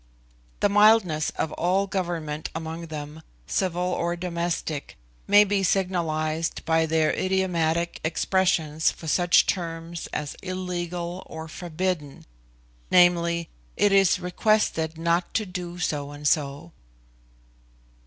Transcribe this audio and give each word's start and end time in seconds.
The 0.61 0.67
mildness 0.67 1.29
of 1.37 1.51
all 1.51 1.85
government 1.85 2.49
among 2.55 2.87
them, 2.87 3.21
civil 3.45 3.83
or 3.83 4.15
domestic, 4.15 4.97
may 5.27 5.43
be 5.43 5.61
signalised 5.61 6.65
by 6.65 6.87
their 6.87 7.11
idiomatic 7.13 7.99
expressions 8.03 8.89
for 8.89 9.05
such 9.07 9.45
terms 9.45 10.07
as 10.11 10.35
illegal 10.41 11.21
or 11.27 11.47
forbidden 11.47 12.25
viz., 12.89 13.45
"It 13.77 13.91
is 13.91 14.19
requested 14.19 14.97
not 14.97 15.35
to 15.35 15.45
do 15.45 15.77
so 15.77 16.09
and 16.09 16.27
so." 16.27 16.71